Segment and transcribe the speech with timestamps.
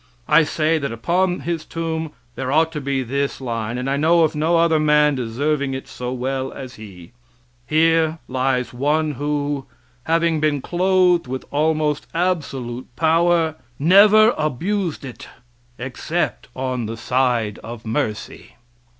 [0.27, 4.23] I say that upon his tomb there ought to be this line and I know
[4.23, 7.11] of no other man deserving it so well as he:
[7.67, 9.67] "Here lies one who,
[10.05, 15.29] having been clothed with almost absolute power, never abused it
[15.77, 18.55] except on the side of mercy."